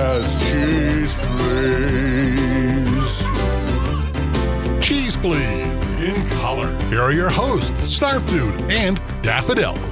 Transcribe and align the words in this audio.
It's 0.00 0.48
Cheese 0.48 1.16
Please. 1.26 3.24
Cheese 4.80 5.16
Please, 5.16 6.02
in 6.02 6.28
color. 6.38 6.70
Here 6.88 7.02
are 7.02 7.10
your 7.10 7.28
hosts, 7.28 7.98
Snarf 7.98 8.24
Dude 8.28 8.70
and 8.70 9.00
Daffodil. 9.22 9.87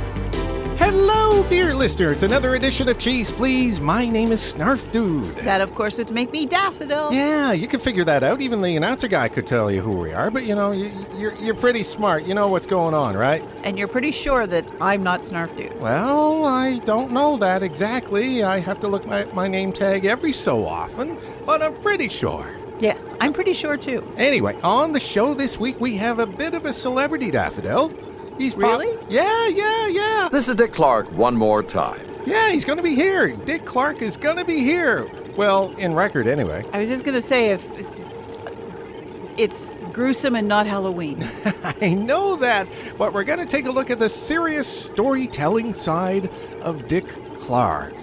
Hello, 0.78 1.42
dear 1.48 1.74
listener. 1.74 2.10
It's 2.10 2.22
another 2.22 2.54
edition 2.54 2.86
of 2.88 2.98
Cheese 2.98 3.32
Please. 3.32 3.80
My 3.80 4.04
name 4.04 4.30
is 4.30 4.40
Snarf 4.40 4.90
Dude. 4.90 5.24
That, 5.36 5.62
of 5.62 5.74
course, 5.74 5.96
would 5.96 6.10
make 6.10 6.30
me 6.32 6.44
Daffodil. 6.44 7.12
Yeah, 7.12 7.52
you 7.52 7.66
can 7.66 7.80
figure 7.80 8.04
that 8.04 8.22
out. 8.22 8.42
Even 8.42 8.60
the 8.60 8.76
announcer 8.76 9.08
guy 9.08 9.28
could 9.28 9.46
tell 9.46 9.70
you 9.70 9.80
who 9.80 9.92
we 9.96 10.12
are, 10.12 10.30
but 10.30 10.44
you 10.44 10.54
know, 10.54 10.72
you, 10.72 10.92
you're, 11.16 11.34
you're 11.36 11.54
pretty 11.54 11.82
smart. 11.82 12.24
You 12.24 12.34
know 12.34 12.48
what's 12.48 12.66
going 12.66 12.92
on, 12.92 13.16
right? 13.16 13.42
And 13.64 13.78
you're 13.78 13.88
pretty 13.88 14.10
sure 14.10 14.46
that 14.46 14.66
I'm 14.78 15.02
not 15.02 15.22
Snarf 15.22 15.56
Dude. 15.56 15.80
Well, 15.80 16.44
I 16.44 16.78
don't 16.80 17.10
know 17.10 17.38
that 17.38 17.62
exactly. 17.62 18.42
I 18.42 18.60
have 18.60 18.78
to 18.80 18.88
look 18.88 19.08
at 19.08 19.34
my 19.34 19.48
name 19.48 19.72
tag 19.72 20.04
every 20.04 20.32
so 20.34 20.66
often, 20.66 21.16
but 21.46 21.62
I'm 21.62 21.74
pretty 21.76 22.08
sure. 22.08 22.46
Yes, 22.78 23.14
I'm 23.20 23.32
pretty 23.32 23.54
sure 23.54 23.78
too. 23.78 24.06
Anyway, 24.18 24.60
on 24.62 24.92
the 24.92 25.00
show 25.00 25.32
this 25.32 25.58
week, 25.58 25.80
we 25.80 25.96
have 25.96 26.18
a 26.18 26.26
bit 26.26 26.52
of 26.52 26.66
a 26.66 26.72
celebrity 26.74 27.30
daffodil. 27.30 27.90
He's 28.38 28.54
pop- 28.54 28.62
Really? 28.80 28.98
yeah, 29.08 29.48
yeah, 29.48 29.88
yeah. 29.88 30.28
This 30.30 30.48
is 30.48 30.56
Dick 30.56 30.72
Clark 30.72 31.10
one 31.12 31.36
more 31.36 31.62
time. 31.62 32.00
Yeah, 32.26 32.50
he's 32.50 32.64
going 32.64 32.76
to 32.76 32.82
be 32.82 32.94
here. 32.94 33.34
Dick 33.36 33.64
Clark 33.64 34.02
is 34.02 34.16
going 34.16 34.36
to 34.36 34.44
be 34.44 34.58
here. 34.58 35.08
Well, 35.36 35.70
in 35.78 35.94
record 35.94 36.26
anyway. 36.26 36.64
I 36.72 36.80
was 36.80 36.88
just 36.88 37.04
going 37.04 37.14
to 37.14 37.22
say 37.22 37.50
if 37.50 37.68
it's, 37.78 38.00
it's 39.36 39.70
gruesome 39.92 40.34
and 40.34 40.48
not 40.48 40.66
Halloween. 40.66 41.26
I 41.80 41.94
know 41.94 42.36
that, 42.36 42.66
but 42.98 43.12
we're 43.12 43.24
going 43.24 43.38
to 43.38 43.46
take 43.46 43.66
a 43.66 43.70
look 43.70 43.90
at 43.90 43.98
the 43.98 44.08
serious 44.08 44.66
storytelling 44.66 45.72
side 45.72 46.28
of 46.62 46.88
Dick 46.88 47.06
Clark. 47.38 47.94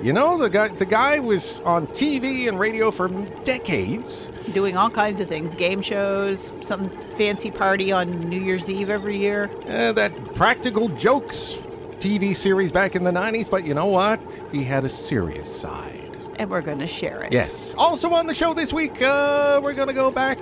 You 0.00 0.12
know, 0.12 0.38
the 0.38 0.48
guy 0.48 0.68
the 0.68 0.86
guy 0.86 1.18
was 1.18 1.58
on 1.60 1.88
TV 1.88 2.48
and 2.48 2.56
radio 2.56 2.92
for 2.92 3.08
decades. 3.42 4.30
Doing 4.52 4.76
all 4.76 4.90
kinds 4.90 5.18
of 5.18 5.26
things 5.28 5.56
game 5.56 5.82
shows, 5.82 6.52
some 6.62 6.88
fancy 7.16 7.50
party 7.50 7.90
on 7.90 8.28
New 8.28 8.40
Year's 8.40 8.70
Eve 8.70 8.90
every 8.90 9.16
year. 9.16 9.50
Uh, 9.66 9.90
that 9.92 10.12
Practical 10.36 10.88
Jokes 10.90 11.58
TV 11.98 12.34
series 12.34 12.70
back 12.70 12.94
in 12.94 13.02
the 13.02 13.10
90s, 13.10 13.50
but 13.50 13.64
you 13.64 13.74
know 13.74 13.86
what? 13.86 14.20
He 14.52 14.62
had 14.62 14.84
a 14.84 14.88
serious 14.88 15.52
side. 15.52 15.94
And 16.38 16.48
we're 16.48 16.62
going 16.62 16.78
to 16.78 16.86
share 16.86 17.24
it. 17.24 17.32
Yes. 17.32 17.74
Also 17.76 18.14
on 18.14 18.28
the 18.28 18.34
show 18.34 18.54
this 18.54 18.72
week, 18.72 19.02
uh, 19.02 19.60
we're 19.60 19.72
going 19.72 19.88
to 19.88 19.94
go 19.94 20.12
back 20.12 20.38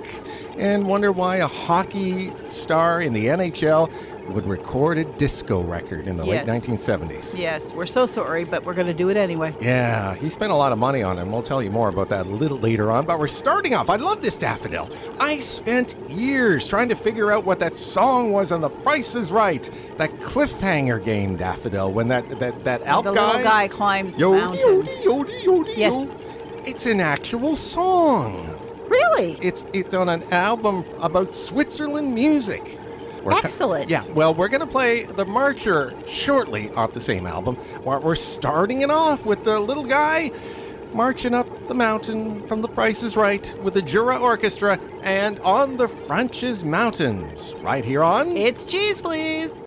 and 0.55 0.87
wonder 0.87 1.11
why 1.11 1.37
a 1.37 1.47
hockey 1.47 2.31
star 2.47 3.01
in 3.01 3.13
the 3.13 3.25
NHL 3.25 3.91
would 4.29 4.47
record 4.47 4.97
a 4.97 5.03
disco 5.05 5.61
record 5.61 6.07
in 6.07 6.17
the 6.17 6.25
Yes. 6.25 6.47
late 6.47 6.47
1970s. 6.47 7.39
Yes, 7.39 7.73
we're 7.73 7.85
so 7.85 8.05
sorry, 8.05 8.43
but 8.43 8.65
we're 8.65 8.73
going 8.73 8.87
to 8.87 8.93
do 8.93 9.09
it 9.09 9.17
anyway. 9.17 9.55
Yeah, 9.61 10.15
he 10.15 10.29
spent 10.29 10.51
a 10.51 10.55
lot 10.55 10.71
of 10.71 10.77
money 10.77 11.01
on 11.03 11.17
it, 11.17 11.21
and 11.21 11.31
we'll 11.31 11.41
tell 11.43 11.63
you 11.63 11.71
more 11.71 11.89
about 11.89 12.09
that 12.09 12.25
a 12.27 12.29
little 12.29 12.57
later 12.57 12.91
on. 12.91 13.05
But 13.05 13.19
we're 13.19 13.27
starting 13.27 13.73
off. 13.73 13.89
I 13.89 13.95
love 13.95 14.21
this 14.21 14.37
daffodil. 14.37 14.89
I 15.19 15.39
spent 15.39 15.95
years 16.09 16.67
trying 16.67 16.89
to 16.89 16.95
figure 16.95 17.31
out 17.31 17.45
what 17.45 17.59
that 17.61 17.77
song 17.77 18.31
was 18.31 18.51
on 18.51 18.61
The 18.61 18.69
Price 18.69 19.15
is 19.15 19.31
Right. 19.31 19.69
That 19.97 20.11
cliffhanger 20.19 21.03
game, 21.03 21.37
Daffodil, 21.37 21.91
when 21.91 22.07
that 22.09 22.39
that 22.39 22.63
that 22.65 22.83
Alp 22.85 23.05
the 23.05 23.13
guy, 23.13 23.27
little 23.27 23.43
guy 23.43 23.67
climbs 23.67 24.17
the 24.17 24.29
mountain. 24.29 24.83
yodi, 24.83 25.43
yodi, 25.43 25.77
Yes. 25.77 26.17
It's 26.65 26.85
an 26.85 26.99
actual 26.99 27.55
song. 27.55 28.53
Really? 28.89 29.37
It's 29.41 29.65
it's 29.73 29.93
on 29.93 30.09
an 30.09 30.23
album 30.31 30.83
about 30.99 31.33
Switzerland 31.33 32.13
music. 32.13 32.77
We're 33.23 33.37
Excellent. 33.37 33.89
yeah, 33.89 34.05
well, 34.07 34.33
we're 34.33 34.47
going 34.47 34.61
to 34.61 34.67
play 34.67 35.05
the 35.05 35.25
Marcher 35.25 35.93
shortly 36.07 36.69
off 36.71 36.93
the 36.93 37.01
same 37.01 37.27
album. 37.27 37.57
We're, 37.83 37.99
we're 37.99 38.15
starting 38.15 38.81
it 38.81 38.89
off 38.89 39.25
with 39.25 39.43
the 39.43 39.59
little 39.59 39.85
guy 39.85 40.31
marching 40.93 41.33
up 41.33 41.67
the 41.67 41.75
mountain 41.75 42.45
from 42.47 42.61
The 42.61 42.67
Price 42.69 43.03
is 43.03 43.17
Right 43.17 43.53
with 43.61 43.73
the 43.73 43.81
Jura 43.81 44.17
Orchestra 44.17 44.79
and 45.01 45.39
on 45.41 45.77
the 45.77 45.87
French's 45.87 46.63
Mountains, 46.63 47.53
right 47.61 47.83
here 47.83 48.03
on. 48.03 48.35
It's 48.37 48.65
cheese, 48.65 49.01
please. 49.01 49.63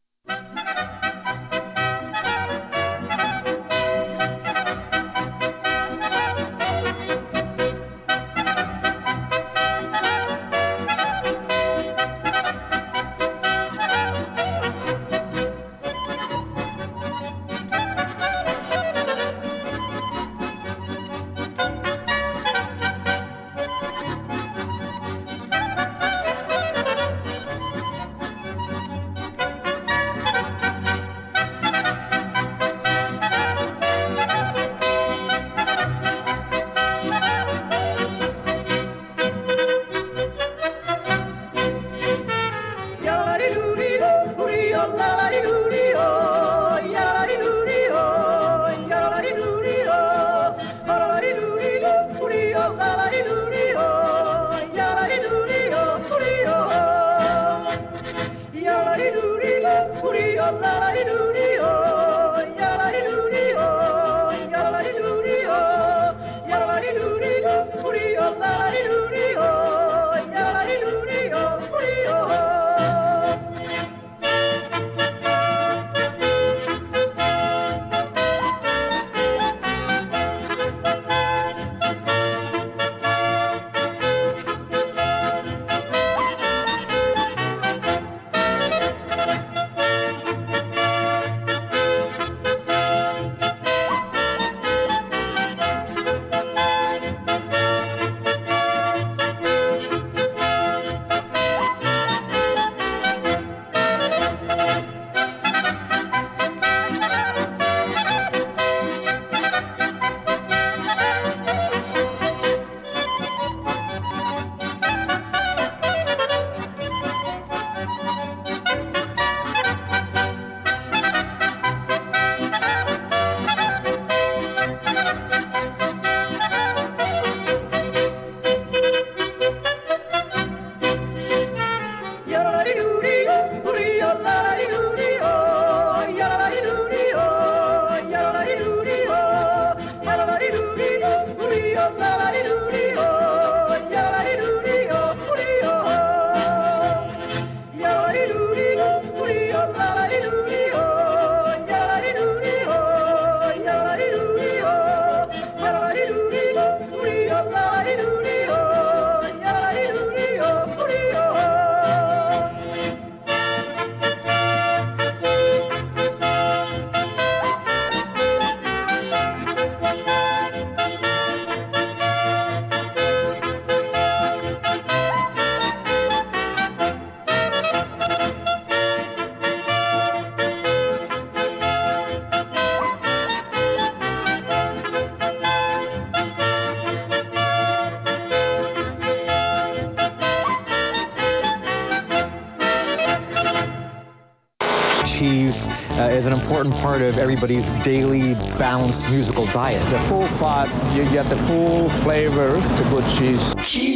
Is 196.21 196.27
an 196.27 196.35
important 196.35 196.75
part 196.75 197.01
of 197.01 197.17
everybody's 197.17 197.71
daily 197.83 198.35
balanced 198.59 199.09
musical 199.09 199.47
diet. 199.47 199.79
It's 199.79 199.93
a 199.93 200.01
full 200.01 200.27
fat, 200.27 200.69
you 200.95 201.05
get 201.05 201.25
the 201.31 201.37
full 201.37 201.89
flavor. 202.05 202.59
It's 202.59 202.81
a 202.81 202.85
good 202.91 203.09
cheese. 203.09 203.55
Cheese 203.63 203.90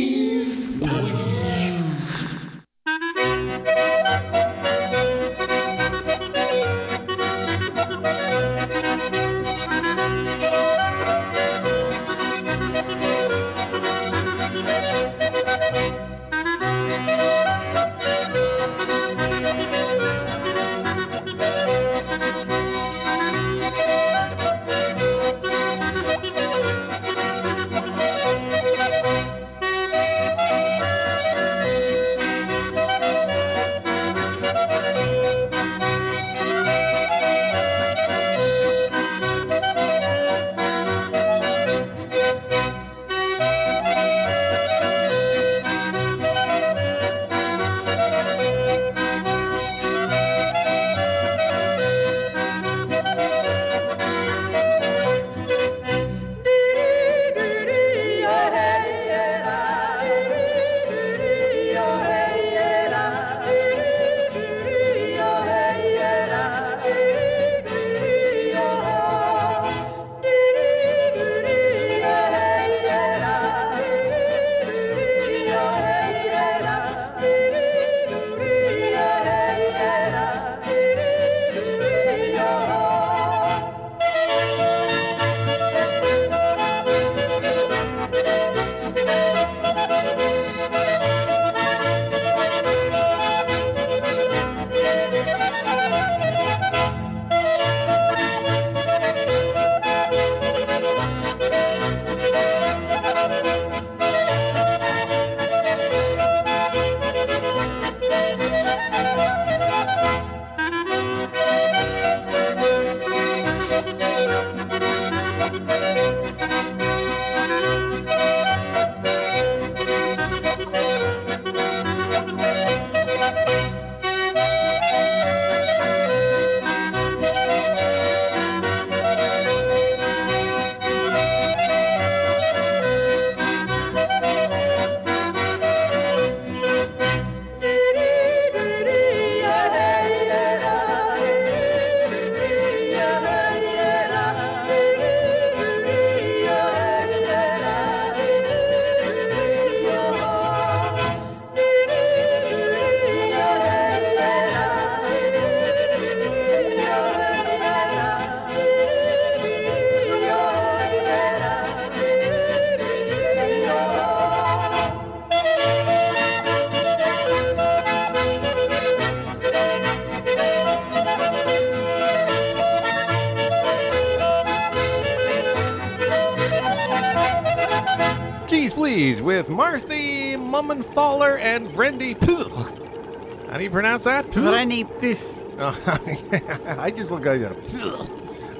Mummenthaler 180.95 181.39
and 181.41 181.69
Vrendy 181.69 182.17
Puch. 182.17 183.49
How 183.51 183.59
do 183.59 183.65
you 183.65 183.71
pronounce 183.71 184.05
that? 184.05 184.27
Puch? 184.31 184.51
Rennie 184.53 184.85
Biff. 184.85 185.25
I 185.59 186.91
just 186.95 187.11
look 187.11 187.25
like 187.25 187.41
a. 187.41 187.55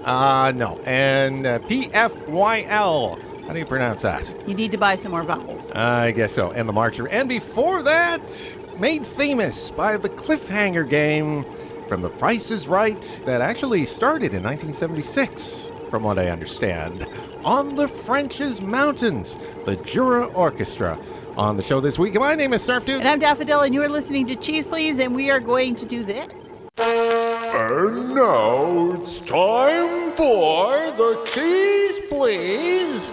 Uh, 0.05 0.53
no. 0.55 0.79
And 0.85 1.47
uh, 1.47 1.59
P 1.61 1.91
F 1.93 2.29
Y 2.29 2.65
L. 2.69 3.19
How 3.47 3.53
do 3.53 3.59
you 3.59 3.67
pronounce 3.67 4.03
that? 4.03 4.33
You 4.49 4.55
need 4.55 4.73
to 4.73 4.79
buy 4.79 4.95
some 4.97 5.13
more 5.13 5.23
vowels. 5.23 5.71
I 5.73 6.13
guess 6.13 6.33
so. 6.33 6.51
And 6.53 6.69
the 6.69 6.73
Marcher. 6.73 7.09
And 7.09 7.29
before 7.29 7.83
that, 7.83 8.57
made 8.79 9.07
famous 9.07 9.71
by 9.71 9.97
the 9.97 10.09
cliffhanger 10.09 10.89
game 10.89 11.45
from 11.89 12.01
The 12.03 12.09
Price 12.11 12.51
is 12.51 12.67
Right 12.67 13.03
that 13.27 13.41
actually 13.43 13.85
started 13.85 14.33
in 14.33 14.43
1976, 14.43 15.71
from 15.91 16.03
what 16.03 16.19
I 16.19 16.31
understand, 16.31 17.07
on 17.45 17.75
the 17.75 17.87
French's 17.87 18.63
Mountains, 18.63 19.37
the 19.67 19.77
Jura 19.77 20.27
Orchestra. 20.29 20.99
On 21.37 21.57
the 21.57 21.65
show 21.65 21.81
this 21.81 21.99
week, 21.99 22.15
my 22.15 22.37
name 22.37 22.53
is 22.53 22.65
Snarf 22.65 22.85
Dude. 22.85 23.01
And 23.01 23.09
I'm 23.09 23.19
Daffodil, 23.19 23.63
and 23.63 23.75
you 23.75 23.83
are 23.83 23.89
listening 23.89 24.25
to 24.29 24.37
Cheese 24.37 24.69
Please, 24.69 25.01
and 25.01 25.13
we 25.13 25.33
are 25.33 25.41
going 25.41 25.75
to 25.75 25.85
do 25.85 26.05
this. 26.05 26.71
And 26.79 28.15
now 28.15 28.93
it's 28.93 29.19
time 29.19 30.13
for 30.13 30.93
the 30.93 31.29
Cheese 31.35 31.99
Please. 32.09 33.09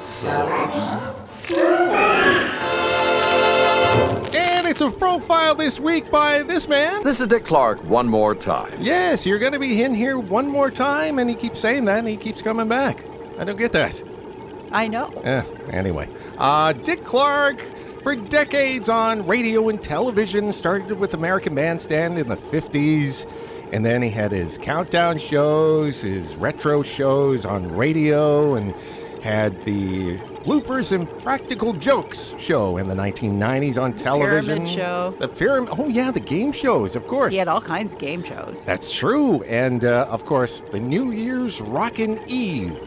And 4.35 4.67
it's 4.67 4.81
a 4.81 4.91
profile 4.91 5.55
this 5.55 5.79
week 5.79 6.11
by 6.11 6.43
this 6.43 6.67
man. 6.67 7.01
This 7.03 7.21
is 7.21 7.27
Dick 7.27 7.43
Clark 7.43 7.83
one 7.85 8.07
more 8.07 8.35
time. 8.35 8.71
Yes, 8.79 9.25
you're 9.25 9.39
going 9.39 9.53
to 9.53 9.59
be 9.59 9.81
in 9.81 9.95
here 9.95 10.19
one 10.19 10.47
more 10.47 10.69
time, 10.69 11.17
and 11.17 11.27
he 11.27 11.35
keeps 11.35 11.59
saying 11.59 11.85
that, 11.85 11.97
and 11.97 12.07
he 12.07 12.17
keeps 12.17 12.43
coming 12.43 12.67
back. 12.67 13.03
I 13.39 13.45
don't 13.45 13.57
get 13.57 13.71
that. 13.71 13.99
I 14.71 14.87
know. 14.87 15.07
Eh, 15.23 15.43
anyway, 15.71 16.07
uh, 16.37 16.71
Dick 16.73 17.03
Clark, 17.03 17.61
for 18.01 18.15
decades 18.15 18.89
on 18.89 19.25
radio 19.27 19.69
and 19.69 19.81
television, 19.83 20.51
started 20.51 20.99
with 20.99 21.13
American 21.13 21.53
Bandstand 21.55 22.17
in 22.17 22.27
the 22.27 22.35
50s, 22.35 23.29
and 23.71 23.85
then 23.85 24.01
he 24.01 24.09
had 24.09 24.31
his 24.31 24.57
countdown 24.57 25.17
shows, 25.17 26.01
his 26.01 26.35
retro 26.35 26.81
shows 26.81 27.45
on 27.45 27.75
radio, 27.75 28.55
and 28.55 28.73
had 29.21 29.63
the 29.65 30.17
bloopers 30.43 30.91
and 30.91 31.07
practical 31.21 31.73
jokes 31.73 32.33
show 32.39 32.77
in 32.77 32.87
the 32.87 32.95
1990s 32.95 33.79
on 33.79 33.93
television. 33.93 34.65
Pyramid 34.65 34.67
Show. 34.67 35.15
The 35.19 35.27
pyramid. 35.27 35.69
Oh 35.77 35.87
yeah, 35.87 36.09
the 36.09 36.19
game 36.19 36.51
shows, 36.51 36.95
of 36.95 37.05
course. 37.05 37.31
He 37.31 37.37
had 37.37 37.47
all 37.47 37.61
kinds 37.61 37.93
of 37.93 37.99
game 37.99 38.23
shows. 38.23 38.65
That's 38.65 38.91
true. 38.91 39.43
And 39.43 39.85
uh, 39.85 40.07
of 40.09 40.25
course, 40.25 40.61
the 40.61 40.79
New 40.79 41.11
Year's 41.11 41.61
Rockin' 41.61 42.19
Eve 42.27 42.79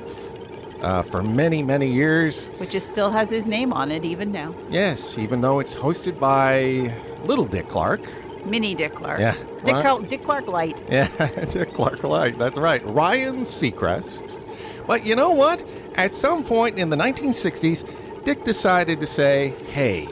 uh, 0.85 1.03
for 1.03 1.23
many, 1.23 1.63
many 1.63 1.91
years. 1.91 2.49
Which 2.59 2.75
is, 2.75 2.85
still 2.85 3.11
has 3.11 3.31
his 3.31 3.49
name 3.49 3.73
on 3.73 3.91
it 3.91 4.05
even 4.05 4.31
now. 4.31 4.55
Yes, 4.71 5.19
even 5.19 5.41
though 5.41 5.59
it's 5.59 5.75
hosted 5.75 6.21
by 6.21 6.95
Little 7.25 7.47
Dick 7.47 7.69
Clark. 7.69 8.03
Mini 8.45 8.75
Dick 8.75 8.95
Clark. 8.95 9.19
Yeah. 9.19 9.35
Dick. 9.65 9.75
Clark, 9.75 10.09
Dick 10.09 10.23
Clark 10.23 10.47
Light. 10.47 10.85
Yeah, 10.91 11.09
Dick 11.47 11.73
Clark 11.73 12.05
Light. 12.05 12.39
That's 12.39 12.59
right. 12.59 12.85
Ryan 12.85 13.41
Seacrest. 13.41 14.41
But 14.87 15.07
you 15.07 15.17
know 15.17 15.31
what? 15.31 15.67
At 15.95 16.15
some 16.15 16.45
point 16.45 16.79
in 16.79 16.91
the 16.91 16.97
1960s, 16.97 18.25
Dick 18.25 18.45
decided 18.45 19.01
to 19.01 19.07
say, 19.07 19.55
hey, 19.71 20.09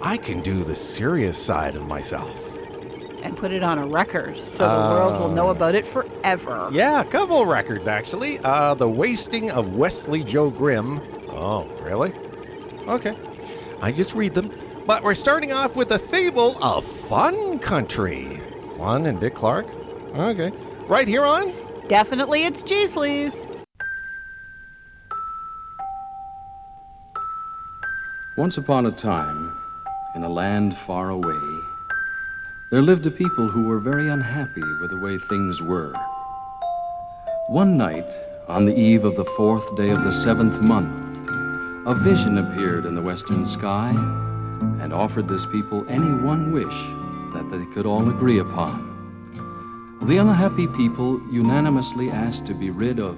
I 0.00 0.16
can 0.16 0.40
do 0.40 0.64
the 0.64 0.74
serious 0.74 1.36
side 1.36 1.74
of 1.74 1.86
myself. 1.86 2.45
And 3.26 3.36
put 3.36 3.50
it 3.50 3.62
on 3.62 3.78
a 3.78 3.86
record 3.86 4.36
so 4.36 4.64
the 4.68 4.94
world 4.94 5.20
will 5.20 5.28
know 5.28 5.50
about 5.50 5.74
it 5.74 5.86
forever. 5.86 6.68
Yeah, 6.72 7.00
a 7.00 7.04
couple 7.04 7.42
of 7.42 7.48
records 7.48 7.88
actually. 7.88 8.38
Uh, 8.38 8.74
the 8.74 8.88
Wasting 8.88 9.50
of 9.50 9.74
Wesley 9.74 10.22
Joe 10.22 10.48
Grimm. 10.48 11.00
Oh, 11.30 11.66
really? 11.82 12.12
Okay. 12.86 13.16
I 13.80 13.90
just 13.90 14.14
read 14.14 14.34
them. 14.34 14.52
But 14.86 15.02
we're 15.02 15.16
starting 15.16 15.52
off 15.52 15.74
with 15.74 15.90
a 15.90 15.98
fable 15.98 16.62
of 16.62 16.84
Fun 16.84 17.58
Country. 17.58 18.40
Fun 18.76 19.06
and 19.06 19.20
Dick 19.20 19.34
Clark. 19.34 19.66
Okay. 20.14 20.52
Right 20.86 21.08
here 21.08 21.24
on 21.24 21.52
Definitely 21.88 22.44
it's 22.44 22.62
cheese, 22.62 22.92
please. 22.92 23.46
Once 28.36 28.58
upon 28.58 28.86
a 28.86 28.92
time, 28.92 29.56
in 30.14 30.22
a 30.22 30.28
land 30.28 30.76
far 30.76 31.10
away, 31.10 31.55
there 32.68 32.82
lived 32.82 33.06
a 33.06 33.10
people 33.10 33.46
who 33.46 33.62
were 33.62 33.78
very 33.78 34.08
unhappy 34.08 34.62
with 34.80 34.90
the 34.90 34.98
way 34.98 35.16
things 35.18 35.62
were. 35.62 35.94
One 37.48 37.76
night, 37.76 38.18
on 38.48 38.64
the 38.64 38.76
eve 38.76 39.04
of 39.04 39.14
the 39.14 39.24
fourth 39.24 39.76
day 39.76 39.90
of 39.90 40.02
the 40.02 40.10
seventh 40.10 40.60
month, 40.60 41.28
a 41.86 41.94
vision 41.94 42.38
appeared 42.38 42.84
in 42.84 42.96
the 42.96 43.02
western 43.02 43.46
sky 43.46 43.90
and 44.80 44.92
offered 44.92 45.28
this 45.28 45.46
people 45.46 45.88
any 45.88 46.12
one 46.12 46.52
wish 46.52 46.76
that 47.34 47.48
they 47.52 47.64
could 47.72 47.86
all 47.86 48.08
agree 48.08 48.40
upon. 48.40 48.82
The 50.02 50.16
unhappy 50.16 50.66
people 50.66 51.22
unanimously 51.30 52.10
asked 52.10 52.46
to 52.46 52.54
be 52.54 52.70
rid 52.70 52.98
of 52.98 53.16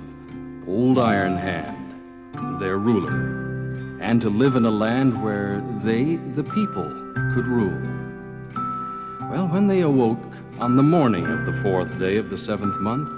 Old 0.68 0.98
Iron 0.98 1.38
Hand, 1.38 2.60
their 2.60 2.76
ruler, 2.76 3.98
and 3.98 4.20
to 4.20 4.28
live 4.28 4.56
in 4.56 4.66
a 4.66 4.70
land 4.70 5.22
where 5.22 5.62
they, 5.82 6.16
the 6.34 6.44
people, 6.44 6.84
could 7.32 7.46
rule. 7.46 8.07
Well, 9.30 9.46
when 9.46 9.66
they 9.66 9.82
awoke 9.82 10.36
on 10.58 10.76
the 10.76 10.82
morning 10.82 11.26
of 11.26 11.44
the 11.44 11.52
fourth 11.52 11.98
day 11.98 12.16
of 12.16 12.30
the 12.30 12.38
seventh 12.38 12.80
month, 12.80 13.10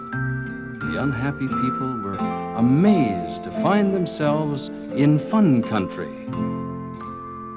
the 0.80 1.00
unhappy 1.00 1.46
people 1.46 2.00
were 2.02 2.16
amazed 2.56 3.44
to 3.44 3.50
find 3.62 3.94
themselves 3.94 4.70
in 4.96 5.20
Fun 5.20 5.62
Country. 5.62 6.12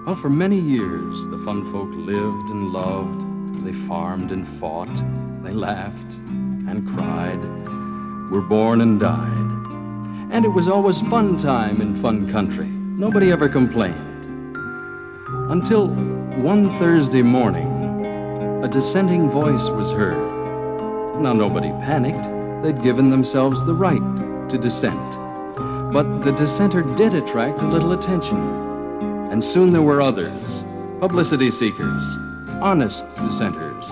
Well, 0.06 0.16
for 0.16 0.30
many 0.30 0.60
years, 0.60 1.26
the 1.28 1.40
Fun 1.40 1.66
folk 1.72 1.90
lived 1.94 2.52
and 2.52 2.72
loved. 2.72 3.26
They 3.66 3.74
farmed 3.74 4.32
and 4.32 4.48
fought. 4.48 5.02
They 5.44 5.52
laughed 5.52 6.14
and 6.70 6.88
cried, 6.88 7.44
were 8.30 8.42
born 8.48 8.82
and 8.82 9.00
died. 9.00 10.32
And 10.32 10.46
it 10.46 10.50
was 10.50 10.68
always 10.68 11.02
fun 11.02 11.38
time 11.38 11.82
in 11.82 11.96
Fun 11.96 12.32
Country. 12.32 12.68
Nobody 12.68 13.32
ever 13.32 13.50
complained. 13.50 14.26
Until 15.50 15.88
one 15.88 16.78
Thursday 16.78 17.24
morning, 17.24 17.63
a 18.64 18.68
dissenting 18.70 19.30
voice 19.30 19.70
was 19.70 19.92
heard. 19.92 21.20
Now, 21.20 21.34
nobody 21.34 21.68
panicked. 21.84 22.24
They'd 22.64 22.82
given 22.82 23.10
themselves 23.10 23.62
the 23.66 23.74
right 23.74 24.00
to 24.50 24.58
dissent. 24.58 25.18
But 25.92 26.22
the 26.22 26.32
dissenter 26.32 26.82
did 26.96 27.14
attract 27.14 27.62
a 27.62 27.68
little 27.68 27.92
attention. 27.92 28.38
And 29.34 29.44
soon 29.44 29.74
there 29.74 29.82
were 29.82 30.02
others 30.02 30.64
publicity 31.02 31.52
seekers, 31.52 32.18
honest 32.62 33.06
dissenters, 33.18 33.90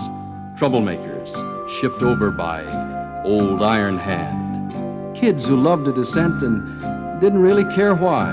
troublemakers, 0.56 1.36
shipped 1.68 2.00
over 2.00 2.30
by 2.30 2.64
Old 3.26 3.62
Iron 3.62 3.98
Hand. 3.98 5.14
Kids 5.14 5.46
who 5.46 5.56
loved 5.56 5.84
to 5.84 5.92
dissent 5.92 6.40
and 6.40 7.20
didn't 7.20 7.42
really 7.42 7.64
care 7.74 7.94
why. 7.94 8.32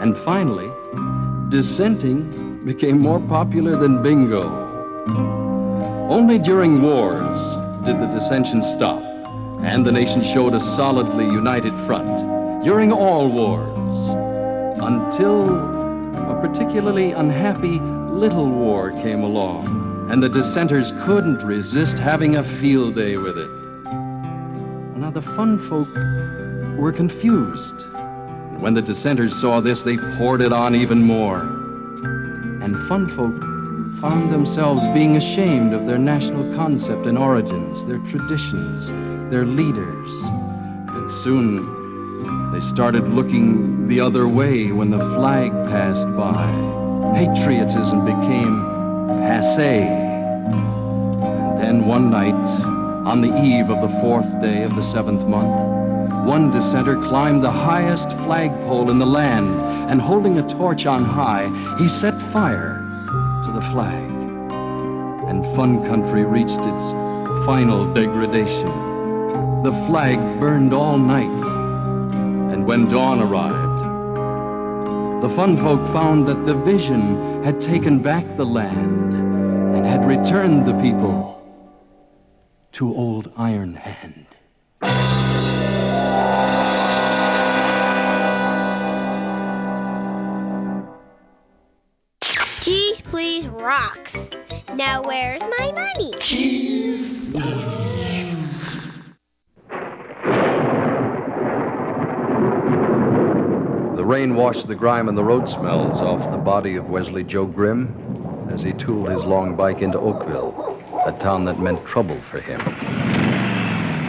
And 0.00 0.16
finally, 0.16 0.68
dissenting 1.50 2.64
became 2.64 2.98
more 2.98 3.20
popular 3.20 3.76
than 3.76 4.02
bingo. 4.02 4.66
Only 6.08 6.38
during 6.38 6.82
wars 6.82 7.56
did 7.84 8.00
the 8.00 8.06
dissension 8.06 8.62
stop, 8.62 9.02
and 9.62 9.84
the 9.84 9.90
nation 9.90 10.22
showed 10.22 10.54
a 10.54 10.60
solidly 10.60 11.24
united 11.24 11.78
front 11.80 12.18
during 12.62 12.92
all 12.92 13.28
wars, 13.28 14.10
until 14.80 15.48
a 16.30 16.40
particularly 16.40 17.10
unhappy 17.10 17.80
little 17.80 18.48
war 18.48 18.92
came 18.92 19.24
along, 19.24 20.08
and 20.10 20.22
the 20.22 20.28
dissenters 20.28 20.92
couldn't 21.02 21.42
resist 21.42 21.98
having 21.98 22.36
a 22.36 22.44
field 22.44 22.94
day 22.94 23.16
with 23.16 23.36
it. 23.36 23.50
Now, 24.96 25.10
the 25.10 25.22
fun 25.22 25.58
folk 25.58 25.92
were 26.78 26.92
confused. 26.92 27.84
When 28.60 28.74
the 28.74 28.82
dissenters 28.82 29.34
saw 29.34 29.60
this, 29.60 29.82
they 29.82 29.96
poured 30.16 30.40
it 30.40 30.52
on 30.52 30.74
even 30.74 31.02
more. 31.02 31.40
And 32.62 32.76
fun 32.88 33.08
folk 33.08 33.34
found 34.00 34.30
themselves 34.30 34.86
being 34.88 35.16
ashamed 35.16 35.72
of 35.72 35.86
their 35.86 35.96
national 35.96 36.54
concept 36.54 37.06
and 37.06 37.16
origins, 37.16 37.84
their 37.86 37.98
traditions, 38.00 38.90
their 39.30 39.46
leaders. 39.46 40.12
And 40.88 41.10
soon 41.10 42.52
they 42.52 42.60
started 42.60 43.08
looking 43.08 43.88
the 43.88 44.00
other 44.00 44.28
way 44.28 44.70
when 44.70 44.90
the 44.90 44.98
flag 44.98 45.50
passed 45.68 46.10
by. 46.12 46.44
Patriotism 47.14 48.04
became 48.04 48.60
passe. 49.08 49.84
And 51.22 51.58
then 51.58 51.86
one 51.86 52.10
night, 52.10 52.34
on 53.06 53.22
the 53.22 53.42
eve 53.42 53.70
of 53.70 53.80
the 53.80 54.00
fourth 54.00 54.30
day 54.42 54.64
of 54.64 54.74
the 54.76 54.82
seventh 54.82 55.26
month, 55.26 56.26
one 56.26 56.50
dissenter 56.50 57.00
climbed 57.00 57.42
the 57.42 57.50
highest 57.50 58.10
flagpole 58.10 58.90
in 58.90 58.98
the 58.98 59.06
land, 59.06 59.60
and 59.90 60.02
holding 60.02 60.38
a 60.38 60.48
torch 60.48 60.84
on 60.84 61.04
high, 61.04 61.48
he 61.78 61.88
set 61.88 62.14
fire 62.32 62.75
to 63.46 63.52
the 63.52 63.62
flag. 63.62 64.10
And 65.28 65.46
Fun 65.54 65.84
Country 65.86 66.24
reached 66.24 66.66
its 66.66 66.90
final 67.46 67.92
degradation. 67.92 68.66
The 69.62 69.72
flag 69.86 70.18
burned 70.40 70.72
all 70.72 70.98
night, 70.98 71.46
and 72.52 72.66
when 72.66 72.88
dawn 72.88 73.20
arrived, 73.20 73.82
the 75.22 75.28
fun 75.30 75.56
folk 75.56 75.86
found 75.92 76.26
that 76.26 76.44
the 76.44 76.54
vision 76.54 77.42
had 77.44 77.60
taken 77.60 78.00
back 78.00 78.24
the 78.36 78.44
land 78.44 79.14
and 79.76 79.86
had 79.86 80.04
returned 80.04 80.66
the 80.66 80.78
people 80.80 81.32
to 82.72 82.94
Old 82.94 83.32
Iron 83.36 83.74
Hand. 83.74 84.26
Cheese 93.36 93.48
Please 93.48 93.62
rocks. 93.62 94.30
Now 94.74 95.02
where's 95.02 95.42
my 95.42 95.70
money? 95.72 96.12
The 103.94 104.04
rain 104.04 104.36
washed 104.36 104.68
the 104.68 104.74
grime 104.74 105.10
and 105.10 105.18
the 105.18 105.22
road 105.24 105.46
smells 105.50 106.00
off 106.00 106.30
the 106.30 106.38
body 106.38 106.76
of 106.76 106.88
Wesley 106.88 107.24
Joe 107.24 107.44
Grimm 107.44 108.48
as 108.50 108.62
he 108.62 108.72
tooled 108.72 109.10
his 109.10 109.26
long 109.26 109.54
bike 109.54 109.82
into 109.82 109.98
Oakville, 109.98 110.82
a 111.04 111.12
town 111.12 111.44
that 111.44 111.60
meant 111.60 111.84
trouble 111.84 112.18
for 112.22 112.40
him. 112.40 112.60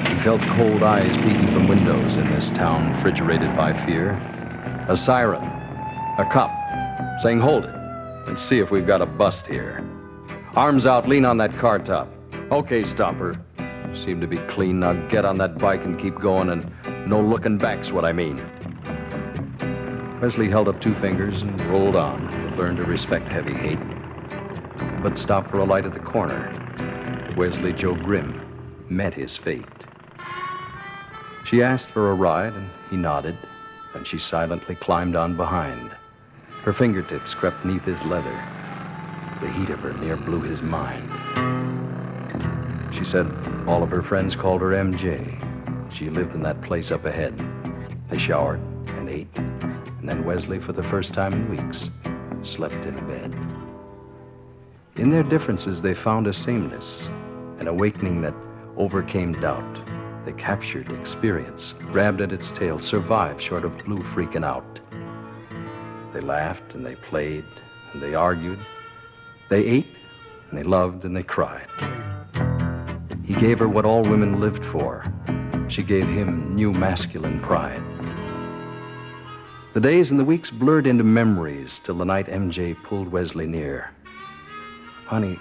He 0.05 0.23
felt 0.23 0.39
cold 0.55 0.83
eyes 0.83 1.17
peeking 1.17 1.51
from 1.51 1.67
windows 1.67 2.15
in 2.15 2.27
this 2.27 2.49
town 2.49 2.93
refrigerated 2.93 3.57
by 3.57 3.73
fear. 3.73 4.11
A 4.87 4.95
siren, 4.95 5.43
a 5.43 6.29
cop, 6.31 6.53
saying, 7.21 7.41
Hold 7.41 7.65
it, 7.65 7.76
and 8.27 8.39
see 8.39 8.59
if 8.59 8.71
we've 8.71 8.87
got 8.87 9.01
a 9.01 9.05
bust 9.05 9.47
here. 9.47 9.83
Arms 10.55 10.85
out, 10.85 11.07
lean 11.07 11.25
on 11.25 11.37
that 11.37 11.53
car 11.53 11.79
top. 11.79 12.11
Okay, 12.51 12.83
stopper. 12.83 13.35
You 13.59 13.95
seem 13.95 14.21
to 14.21 14.27
be 14.27 14.37
clean. 14.47 14.79
Now 14.79 14.93
get 15.07 15.25
on 15.25 15.37
that 15.37 15.57
bike 15.57 15.83
and 15.83 15.99
keep 15.99 16.15
going, 16.15 16.49
and 16.49 16.71
no 17.07 17.21
looking 17.21 17.57
back's 17.57 17.91
what 17.91 18.05
I 18.05 18.11
mean. 18.11 18.37
Wesley 20.21 20.49
held 20.49 20.67
up 20.67 20.81
two 20.81 20.95
fingers 20.95 21.41
and 21.43 21.61
rolled 21.67 21.95
on. 21.95 22.57
Learned 22.57 22.79
to 22.79 22.85
respect 22.85 23.29
heavy 23.29 23.53
hate, 23.53 23.79
but 25.03 25.17
stopped 25.17 25.51
for 25.51 25.59
a 25.59 25.63
light 25.63 25.85
at 25.85 25.93
the 25.93 25.99
corner. 25.99 26.53
Wesley 27.37 27.71
Joe 27.71 27.93
Grimm 27.93 28.41
met 28.89 29.13
his 29.13 29.37
fate. 29.37 29.65
She 31.45 31.61
asked 31.61 31.91
for 31.91 32.09
a 32.09 32.15
ride, 32.15 32.53
and 32.53 32.69
he 32.89 32.97
nodded, 32.97 33.37
and 33.93 34.05
she 34.07 34.17
silently 34.17 34.75
climbed 34.75 35.15
on 35.15 35.37
behind. 35.37 35.91
Her 36.63 36.73
fingertips 36.73 37.33
crept 37.33 37.63
neath 37.63 37.85
his 37.85 38.03
leather. 38.03 38.43
The 39.41 39.51
heat 39.51 39.69
of 39.69 39.79
her 39.79 39.93
near 39.93 40.17
blew 40.17 40.41
his 40.41 40.61
mind. 40.61 41.09
She 42.93 43.05
said 43.05 43.31
all 43.67 43.83
of 43.83 43.91
her 43.91 44.01
friends 44.01 44.35
called 44.35 44.61
her 44.61 44.71
MJ. 44.71 45.41
She 45.91 46.09
lived 46.09 46.35
in 46.35 46.41
that 46.43 46.61
place 46.61 46.91
up 46.91 47.05
ahead. 47.05 47.37
They 48.09 48.17
showered 48.17 48.59
and 48.89 49.09
ate, 49.09 49.27
and 49.37 50.09
then 50.09 50.25
Wesley, 50.25 50.59
for 50.59 50.73
the 50.73 50.83
first 50.83 51.13
time 51.13 51.33
in 51.33 51.49
weeks, 51.49 51.89
slept 52.43 52.85
in 52.85 52.95
bed. 53.07 53.35
In 54.95 55.11
their 55.11 55.23
differences, 55.23 55.81
they 55.81 55.93
found 55.93 56.27
a 56.27 56.33
sameness, 56.33 57.07
an 57.59 57.67
awakening 57.67 58.21
that 58.21 58.33
overcame 58.77 59.33
doubt. 59.33 59.81
They 60.25 60.33
captured 60.33 60.91
experience, 60.91 61.73
grabbed 61.91 62.21
at 62.21 62.33
its 62.33 62.51
tail, 62.51 62.79
survived 62.79 63.41
short 63.41 63.63
of 63.63 63.77
blue 63.85 63.99
freaking 63.99 64.45
out. 64.45 64.79
They 66.17 66.23
laughed 66.23 66.73
and 66.73 66.83
they 66.83 66.95
played 66.95 67.45
and 67.93 68.01
they 68.01 68.15
argued. 68.15 68.57
They 69.49 69.63
ate 69.63 69.85
and 70.49 70.57
they 70.57 70.63
loved 70.63 71.05
and 71.05 71.15
they 71.15 71.21
cried. 71.21 71.67
He 73.23 73.35
gave 73.35 73.59
her 73.59 73.69
what 73.69 73.85
all 73.85 74.01
women 74.01 74.39
lived 74.39 74.65
for. 74.65 75.03
She 75.67 75.83
gave 75.83 76.07
him 76.07 76.55
new 76.55 76.71
masculine 76.71 77.39
pride. 77.39 77.83
The 79.75 79.79
days 79.79 80.09
and 80.09 80.19
the 80.19 80.25
weeks 80.25 80.49
blurred 80.49 80.87
into 80.87 81.03
memories 81.03 81.79
till 81.79 81.99
the 81.99 82.05
night 82.05 82.25
MJ 82.25 82.75
pulled 82.81 83.11
Wesley 83.11 83.45
near. 83.45 83.91
Honey, 85.05 85.39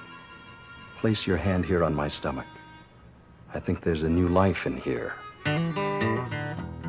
place 0.98 1.26
your 1.26 1.38
hand 1.38 1.64
here 1.64 1.84
on 1.84 1.94
my 1.94 2.08
stomach. 2.08 2.44
I 3.54 3.60
think 3.60 3.80
there's 3.80 4.02
a 4.02 4.10
new 4.10 4.28
life 4.28 4.66
in 4.66 4.76
here. 4.76 5.14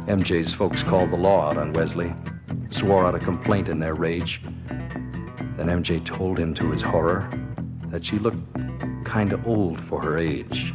MJ's 0.08 0.54
folks 0.54 0.84
called 0.84 1.10
the 1.10 1.16
law 1.16 1.50
out 1.50 1.58
on 1.58 1.72
Wesley, 1.72 2.14
swore 2.70 3.06
out 3.06 3.16
a 3.16 3.20
complaint 3.20 3.70
in 3.70 3.80
their 3.80 3.94
rage. 3.94 4.42
Then 5.58 5.68
MJ 5.68 6.04
told 6.04 6.38
him 6.38 6.54
to 6.56 6.72
his 6.72 6.82
horror 6.82 7.30
that 7.90 8.06
she 8.06 8.20
looked 8.20 8.38
kinda 9.06 9.42
old 9.46 9.80
for 9.80 10.02
her 10.02 10.18
age. 10.18 10.74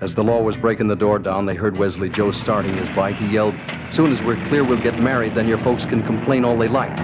As 0.00 0.14
the 0.14 0.22
law 0.22 0.42
was 0.42 0.56
breaking 0.56 0.88
the 0.88 0.96
door 0.96 1.18
down, 1.18 1.46
they 1.46 1.54
heard 1.54 1.78
Wesley 1.78 2.08
Joe 2.08 2.30
starting 2.30 2.76
his 2.76 2.88
bike. 2.90 3.16
He 3.16 3.26
yelled, 3.26 3.54
Soon 3.90 4.12
as 4.12 4.22
we're 4.22 4.42
clear, 4.48 4.62
we'll 4.62 4.80
get 4.80 5.00
married, 5.00 5.34
then 5.34 5.48
your 5.48 5.58
folks 5.58 5.84
can 5.84 6.02
complain 6.02 6.44
all 6.44 6.56
they 6.56 6.68
like. 6.68 6.96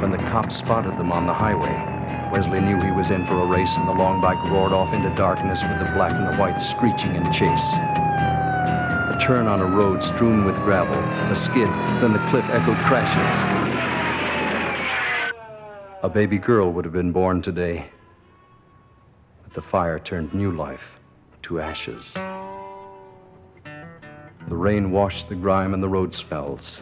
When 0.00 0.10
the 0.10 0.18
cops 0.18 0.56
spotted 0.56 0.96
them 0.96 1.10
on 1.10 1.26
the 1.26 1.34
highway, 1.34 1.98
Wesley 2.32 2.60
knew 2.60 2.80
he 2.80 2.92
was 2.92 3.10
in 3.10 3.26
for 3.26 3.40
a 3.40 3.46
race, 3.46 3.76
and 3.76 3.88
the 3.88 3.92
long 3.92 4.20
bike 4.20 4.42
roared 4.50 4.72
off 4.72 4.94
into 4.94 5.12
darkness 5.14 5.62
with 5.64 5.78
the 5.78 5.90
black 5.92 6.12
and 6.12 6.32
the 6.32 6.36
white 6.36 6.60
screeching 6.60 7.16
in 7.16 7.24
chase. 7.32 7.72
Turn 9.20 9.46
on 9.46 9.60
a 9.60 9.66
road 9.66 10.02
strewn 10.02 10.44
with 10.44 10.54
gravel, 10.56 10.98
a 11.30 11.34
skid, 11.34 11.68
then 12.00 12.12
the 12.12 12.26
cliff 12.30 12.44
echoed 12.48 12.78
crashes. 12.78 13.32
A 16.02 16.08
baby 16.08 16.38
girl 16.38 16.72
would 16.72 16.84
have 16.84 16.94
been 16.94 17.12
born 17.12 17.42
today, 17.42 17.90
but 19.42 19.52
the 19.52 19.60
fire 19.60 19.98
turned 19.98 20.32
new 20.32 20.52
life 20.52 20.98
to 21.42 21.60
ashes. 21.60 22.14
The 24.48 24.56
rain 24.56 24.92
washed 24.92 25.28
the 25.28 25.34
grime 25.34 25.74
and 25.74 25.82
the 25.82 25.88
road 25.88 26.14
smells 26.14 26.80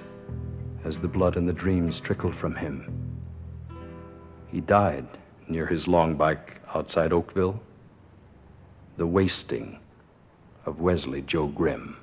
as 0.85 0.99
the 0.99 1.09
blood 1.09 1.37
and 1.37 1.49
the 1.49 1.53
dreams 1.53 1.99
trickled 1.99 2.37
from 2.37 2.55
him. 2.55 3.19
He 4.47 4.61
died 4.61 5.07
near 5.49 5.67
his 5.67 5.89
long 5.89 6.15
bike 6.15 6.61
outside 6.75 7.13
Oakville. 7.13 7.61
The 8.99 9.07
wasting 9.07 9.81
of 10.65 10.81
Wesley 10.81 11.23
Joe 11.23 11.49
Grimm. 11.49 11.97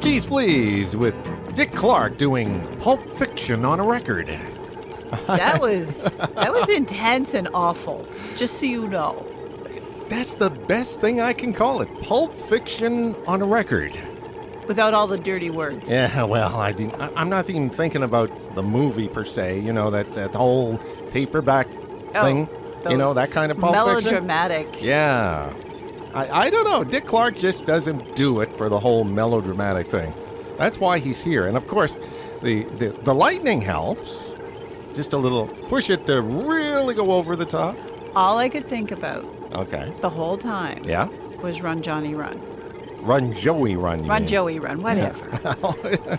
Cheese 0.00 0.26
Please 0.26 0.96
with 0.96 1.14
Dick 1.54 1.72
Clark 1.72 2.16
doing 2.18 2.60
Pulp 2.78 3.00
Fiction 3.18 3.64
on 3.64 3.78
a 3.78 3.84
record. 3.84 4.26
That 5.26 5.60
was 5.60 6.14
that 6.14 6.52
was 6.52 6.68
intense 6.68 7.34
and 7.34 7.48
awful. 7.54 8.08
Just 8.34 8.58
so 8.58 8.66
you 8.66 8.88
know. 8.88 9.35
That's 10.08 10.34
the 10.34 10.50
best 10.50 11.00
thing 11.00 11.20
I 11.20 11.32
can 11.32 11.52
call 11.52 11.80
it. 11.82 11.88
Pulp 12.02 12.32
Fiction 12.34 13.14
on 13.26 13.42
a 13.42 13.44
record. 13.46 13.98
Without 14.68 14.94
all 14.94 15.06
the 15.06 15.18
dirty 15.18 15.50
words. 15.50 15.88
Yeah, 15.90 16.24
well, 16.24 16.56
I 16.56 16.72
didn't, 16.72 17.00
I- 17.00 17.12
I'm 17.16 17.28
not 17.28 17.48
even 17.48 17.70
thinking 17.70 18.02
about 18.02 18.30
the 18.54 18.62
movie 18.62 19.08
per 19.08 19.24
se. 19.24 19.60
You 19.60 19.72
know 19.72 19.90
that 19.90 20.12
that 20.14 20.34
whole 20.34 20.78
paperback 21.12 21.68
Oh, 22.14 22.22
thing. 22.22 22.48
You 22.90 22.96
know 22.96 23.14
that 23.14 23.30
kind 23.30 23.50
of 23.52 23.58
Pulp 23.58 23.74
Fiction. 23.74 23.86
melodramatic. 24.04 24.82
Yeah. 24.82 25.52
I, 26.14 26.46
I 26.46 26.50
don't 26.50 26.64
know. 26.64 26.82
Dick 26.84 27.04
Clark 27.04 27.36
just 27.36 27.66
doesn't 27.66 28.14
do 28.16 28.40
it 28.40 28.52
for 28.52 28.68
the 28.68 28.78
whole 28.80 29.04
melodramatic 29.04 29.88
thing. 29.88 30.14
That's 30.56 30.78
why 30.80 30.98
he's 30.98 31.22
here. 31.22 31.46
And 31.46 31.56
of 31.56 31.66
course, 31.68 31.98
the, 32.42 32.62
the, 32.78 32.88
the 33.02 33.14
lightning 33.14 33.60
helps. 33.60 34.34
Just 34.94 35.12
a 35.12 35.18
little 35.18 35.46
push 35.46 35.90
it 35.90 36.06
to 36.06 36.22
really 36.22 36.94
go 36.94 37.12
over 37.12 37.36
the 37.36 37.44
top. 37.44 37.76
All 38.16 38.38
I 38.38 38.48
could 38.48 38.66
think 38.66 38.92
about 38.92 39.24
Okay. 39.52 39.92
the 40.00 40.08
whole 40.08 40.38
time 40.38 40.82
Yeah. 40.84 41.08
was 41.42 41.60
Run 41.60 41.82
Johnny 41.82 42.14
Run. 42.14 42.40
Run 43.02 43.32
Joey 43.34 43.76
Run. 43.76 44.02
you 44.04 44.08
Run 44.10 44.22
mean. 44.22 44.28
Joey 44.28 44.58
Run, 44.58 44.82
whatever. 44.82 46.18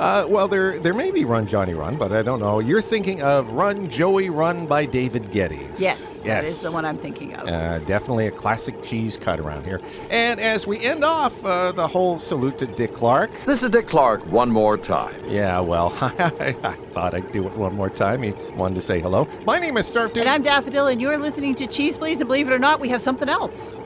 Uh, 0.00 0.26
well, 0.30 0.48
there 0.48 0.78
there 0.78 0.94
may 0.94 1.10
be 1.10 1.26
Run 1.26 1.46
Johnny 1.46 1.74
Run, 1.74 1.96
but 1.96 2.10
I 2.10 2.22
don't 2.22 2.40
know. 2.40 2.58
You're 2.58 2.80
thinking 2.80 3.20
of 3.20 3.50
Run 3.50 3.86
Joey 3.90 4.30
Run 4.30 4.66
by 4.66 4.86
David 4.86 5.30
Geddes. 5.30 5.78
Yes, 5.78 6.22
that 6.22 6.42
is 6.42 6.62
the 6.62 6.72
one 6.72 6.86
I'm 6.86 6.96
thinking 6.96 7.34
of. 7.34 7.46
Uh, 7.46 7.80
definitely 7.80 8.26
a 8.26 8.30
classic 8.30 8.82
cheese 8.82 9.18
cut 9.18 9.38
around 9.38 9.66
here. 9.66 9.78
And 10.08 10.40
as 10.40 10.66
we 10.66 10.80
end 10.80 11.04
off 11.04 11.44
uh, 11.44 11.72
the 11.72 11.86
whole 11.86 12.18
salute 12.18 12.56
to 12.60 12.66
Dick 12.66 12.94
Clark. 12.94 13.30
This 13.44 13.62
is 13.62 13.68
Dick 13.68 13.88
Clark 13.88 14.24
one 14.24 14.50
more 14.50 14.78
time. 14.78 15.22
Yeah, 15.28 15.60
well, 15.60 15.94
I 16.00 16.52
thought 16.92 17.12
I'd 17.12 17.30
do 17.30 17.46
it 17.46 17.54
one 17.54 17.76
more 17.76 17.90
time. 17.90 18.22
He 18.22 18.32
wanted 18.54 18.76
to 18.76 18.80
say 18.80 19.00
hello. 19.00 19.28
My 19.44 19.58
name 19.58 19.76
is 19.76 19.92
Snarf 19.92 20.14
Dude. 20.14 20.22
And 20.22 20.30
I'm 20.30 20.42
Daffodil, 20.42 20.86
and 20.86 20.98
you're 20.98 21.18
listening 21.18 21.54
to 21.56 21.66
Cheese 21.66 21.98
Please, 21.98 22.22
and 22.22 22.28
believe 22.28 22.48
it 22.48 22.54
or 22.54 22.58
not, 22.58 22.80
we 22.80 22.88
have 22.88 23.02
something 23.02 23.28
else. 23.28 23.76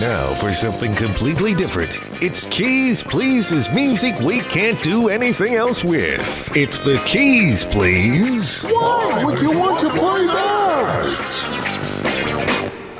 Now 0.00 0.34
for 0.34 0.52
something 0.52 0.92
completely 0.94 1.54
different. 1.54 1.98
It's 2.22 2.44
Cheese 2.46 3.02
Please's 3.02 3.70
music 3.72 4.18
we 4.20 4.40
can't 4.40 4.80
do 4.82 5.08
anything 5.08 5.54
else 5.54 5.82
with. 5.84 6.54
It's 6.56 6.80
the 6.80 6.98
Cheese 7.06 7.64
Please. 7.64 8.62
Why 8.64 9.22
would 9.24 9.40
you 9.40 9.50
want 9.58 9.80
to 9.80 9.88
play 9.90 10.26
that? 10.26 11.34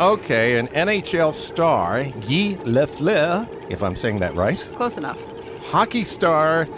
Okay, 0.00 0.58
an 0.58 0.68
NHL 0.68 1.34
star, 1.34 2.04
Guy 2.04 2.56
Lafleur, 2.64 3.46
if 3.70 3.82
I'm 3.82 3.96
saying 3.96 4.20
that 4.20 4.34
right, 4.34 4.58
Close 4.74 4.96
enough. 4.98 5.20
hockey 5.70 6.04
star 6.04 6.68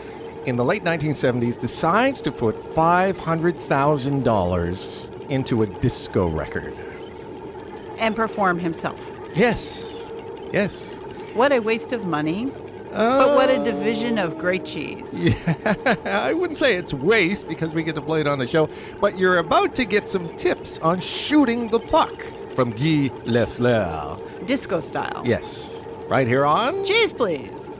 in 0.46 0.56
the 0.56 0.64
late 0.64 0.82
1970s, 0.84 1.58
decides 1.58 2.22
to 2.22 2.32
put 2.32 2.56
$500,000 2.56 5.28
into 5.30 5.62
a 5.62 5.66
disco 5.66 6.28
record. 6.28 6.74
And 7.98 8.16
perform 8.16 8.58
himself. 8.58 9.14
Yes, 9.34 9.99
yes. 10.52 10.90
What 11.34 11.52
a 11.52 11.60
waste 11.60 11.92
of 11.92 12.04
money. 12.04 12.52
but 12.90 13.36
what 13.36 13.50
a 13.50 13.62
division 13.62 14.18
of 14.18 14.36
great 14.36 14.64
cheese. 14.64 15.32
I 16.04 16.32
wouldn't 16.32 16.58
say 16.58 16.74
it's 16.74 16.92
waste 16.92 17.46
because 17.48 17.72
we 17.72 17.82
get 17.84 17.94
to 17.94 18.00
play 18.02 18.20
it 18.20 18.26
on 18.26 18.38
the 18.38 18.46
show, 18.46 18.68
but 19.00 19.16
you're 19.16 19.38
about 19.38 19.74
to 19.76 19.84
get 19.84 20.08
some 20.08 20.28
tips 20.36 20.78
on 20.80 20.98
shooting 21.00 21.68
the 21.68 21.78
puck 21.78 22.20
from 22.56 22.70
Guy 22.70 23.10
Lafleur. 23.26 24.18
Disco 24.46 24.80
style. 24.80 25.22
Yes, 25.24 25.80
right 26.08 26.26
here 26.26 26.44
on 26.44 26.84
Cheese 26.84 27.12
Please. 27.12 27.76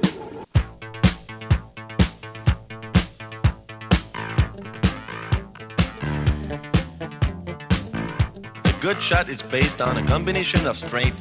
A 8.65 8.75
good 8.81 9.03
shot 9.03 9.29
is 9.29 9.43
based 9.43 9.81
on 9.81 9.97
a 9.97 10.07
combination 10.07 10.67
of 10.67 10.79
strength, 10.79 11.19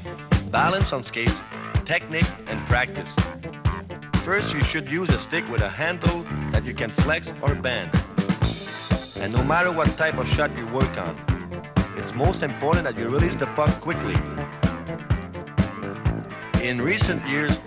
balance 0.51 0.93
on 0.93 1.03
skates, 1.03 1.41
technique, 1.85 2.29
and 2.47 2.59
practice. 2.61 3.13
First, 4.23 4.53
you 4.53 4.61
should 4.61 4.89
use 4.89 5.09
a 5.09 5.19
stick 5.19 5.47
with 5.49 5.61
a 5.61 5.69
handle 5.69 6.23
that 6.51 6.63
you 6.65 6.73
can 6.73 6.89
flex 6.89 7.31
or 7.41 7.55
bend. 7.55 7.91
And 9.19 9.33
no 9.33 9.43
matter 9.43 9.71
what 9.71 9.87
type 9.97 10.17
of 10.17 10.27
shot 10.27 10.57
you 10.57 10.65
work 10.67 10.97
on, 10.97 11.15
it's 11.97 12.15
most 12.15 12.41
important 12.43 12.83
that 12.85 12.97
you 12.97 13.07
release 13.09 13.35
the 13.35 13.47
puck 13.47 13.69
quickly. 13.81 14.15
In 16.65 16.77
recent 16.77 17.27
years, 17.27 17.59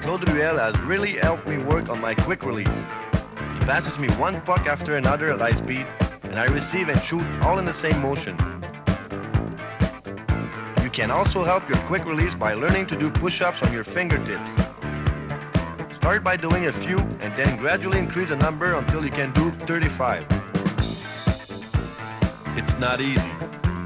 Claude 0.00 0.28
Ruel 0.28 0.58
has 0.58 0.78
really 0.80 1.12
helped 1.12 1.48
me 1.48 1.58
work 1.58 1.88
on 1.88 2.00
my 2.00 2.14
quick 2.14 2.44
release. 2.44 2.68
He 2.68 3.60
passes 3.60 3.98
me 3.98 4.08
one 4.12 4.40
puck 4.40 4.66
after 4.66 4.96
another 4.96 5.32
at 5.32 5.40
high 5.40 5.52
speed, 5.52 5.86
and 6.24 6.38
I 6.38 6.46
receive 6.46 6.88
and 6.88 7.00
shoot 7.02 7.24
all 7.42 7.58
in 7.58 7.64
the 7.64 7.74
same 7.74 8.00
motion. 8.00 8.36
Can 10.92 11.10
also 11.10 11.42
help 11.42 11.66
your 11.70 11.78
quick 11.88 12.04
release 12.04 12.34
by 12.34 12.52
learning 12.52 12.86
to 12.88 12.98
do 12.98 13.10
push-ups 13.10 13.62
on 13.62 13.72
your 13.72 13.82
fingertips. 13.82 14.50
Start 15.94 16.22
by 16.22 16.36
doing 16.36 16.66
a 16.66 16.72
few 16.72 16.98
and 16.98 17.34
then 17.34 17.56
gradually 17.56 17.98
increase 17.98 18.28
the 18.28 18.36
number 18.36 18.74
until 18.74 19.02
you 19.02 19.10
can 19.10 19.32
do 19.32 19.50
35. 19.50 20.26
It's 22.58 22.78
not 22.78 23.00
easy, 23.00 23.30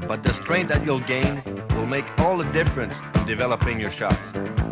but 0.05 0.21
the 0.21 0.33
strength 0.33 0.67
that 0.67 0.83
you'll 0.85 0.99
gain 0.99 1.41
will 1.77 1.87
make 1.87 2.05
all 2.19 2.37
the 2.37 2.51
difference 2.51 2.97
in 3.15 3.25
developing 3.25 3.79
your 3.79 3.91
shots. 3.91 4.66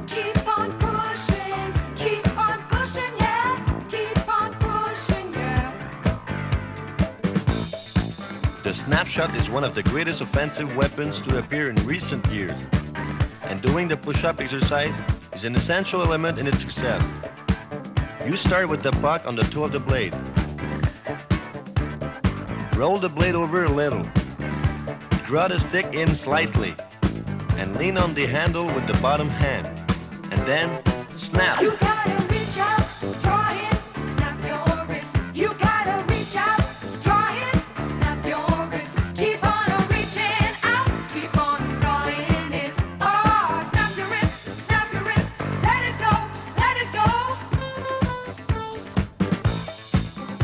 Snapshot 8.85 9.35
is 9.35 9.49
one 9.49 9.63
of 9.63 9.73
the 9.73 9.81
greatest 9.81 10.21
offensive 10.21 10.77
weapons 10.77 11.19
to 11.19 11.39
appear 11.39 11.71
in 11.71 11.75
recent 11.87 12.23
years, 12.27 12.51
and 13.45 13.59
doing 13.63 13.87
the 13.87 13.97
push-up 13.97 14.39
exercise 14.39 14.93
is 15.33 15.43
an 15.43 15.55
essential 15.55 16.03
element 16.03 16.37
in 16.37 16.45
its 16.45 16.59
success. 16.59 17.01
You 18.27 18.37
start 18.37 18.69
with 18.69 18.83
the 18.83 18.91
puck 18.91 19.25
on 19.25 19.35
the 19.35 19.41
toe 19.41 19.63
of 19.63 19.71
the 19.71 19.79
blade. 19.79 20.13
Roll 22.77 22.99
the 22.99 23.09
blade 23.09 23.33
over 23.33 23.63
a 23.63 23.71
little. 23.71 24.03
Draw 25.25 25.47
the 25.47 25.59
stick 25.59 25.87
in 25.95 26.09
slightly. 26.09 26.75
And 27.57 27.75
lean 27.77 27.97
on 27.97 28.13
the 28.13 28.27
handle 28.27 28.67
with 28.67 28.85
the 28.85 28.97
bottom 29.01 29.29
hand. 29.29 29.65
And 30.31 30.39
then 30.41 30.85
snap. 31.09 31.94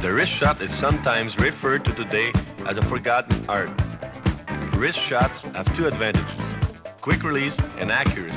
The 0.02 0.12
wrist 0.12 0.32
shot 0.32 0.60
is 0.62 0.74
sometimes 0.74 1.38
referred 1.38 1.86
to 1.86 1.94
today 1.94 2.32
as 2.66 2.80
a 2.80 2.82
forgotten 2.82 3.38
art. 3.48 3.70
Wrist 4.76 4.98
shots 4.98 5.44
have 5.52 5.72
two 5.76 5.86
advantages 5.86 6.36
quick 7.02 7.24
release 7.24 7.56
and 7.78 7.92
accuracy. 7.92 8.36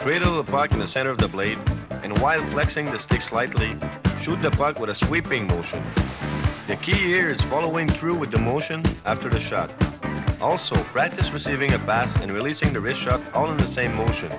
Cradle 0.00 0.36
the 0.36 0.44
puck 0.44 0.72
in 0.72 0.80
the 0.80 0.86
center 0.86 1.08
of 1.08 1.16
the 1.16 1.28
blade, 1.28 1.58
and 2.02 2.16
while 2.18 2.42
flexing 2.42 2.84
the 2.90 2.98
stick 2.98 3.22
slightly, 3.22 3.70
shoot 4.20 4.38
the 4.42 4.50
puck 4.50 4.78
with 4.78 4.90
a 4.90 4.94
sweeping 4.94 5.46
motion. 5.46 5.82
The 6.66 6.76
key 6.76 6.92
here 6.92 7.30
is 7.30 7.40
following 7.40 7.88
through 7.88 8.18
with 8.18 8.30
the 8.30 8.38
motion 8.38 8.82
after 9.06 9.30
the 9.30 9.40
shot. 9.40 9.72
Also, 10.42 10.74
practice 10.92 11.30
receiving 11.30 11.72
a 11.72 11.78
pass 11.78 12.14
and 12.22 12.30
releasing 12.30 12.74
the 12.74 12.80
wrist 12.80 13.00
shot 13.00 13.22
all 13.32 13.50
in 13.50 13.56
the 13.56 13.66
same 13.66 13.96
motion. 13.96 14.30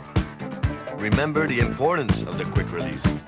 Remember 0.98 1.48
the 1.48 1.60
importance 1.60 2.22
of 2.22 2.38
the 2.38 2.46
quick 2.46 2.72
release. 2.72 3.19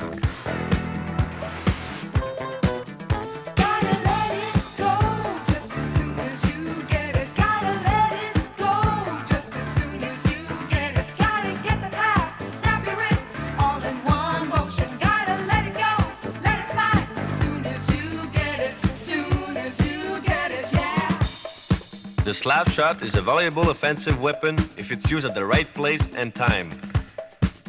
Slap 22.41 22.67
shot 22.71 23.03
is 23.03 23.13
a 23.13 23.21
valuable 23.21 23.69
offensive 23.69 24.19
weapon 24.19 24.55
if 24.75 24.91
it's 24.91 25.11
used 25.11 25.27
at 25.27 25.35
the 25.35 25.45
right 25.45 25.71
place 25.75 26.01
and 26.15 26.33
time. 26.33 26.71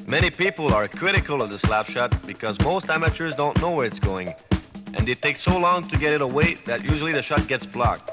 Many 0.09 0.31
people 0.31 0.73
are 0.73 0.89
critical 0.89 1.43
of 1.43 1.51
the 1.51 1.59
slap 1.59 1.85
shot 1.85 2.11
because 2.27 2.59
most 2.65 2.89
amateurs 2.89 3.35
don't 3.35 3.61
know 3.61 3.73
where 3.73 3.85
it's 3.85 3.99
going, 3.99 4.33
and 4.95 5.07
they 5.07 5.15
take 5.15 5.37
so 5.37 5.59
long 5.59 5.87
to 5.89 5.99
get 5.99 6.15
it 6.15 6.23
away 6.23 6.55
that 6.65 6.83
usually 6.85 7.13
the 7.13 7.21
shot 7.21 7.47
gets 7.49 7.67
blocked. 7.67 8.09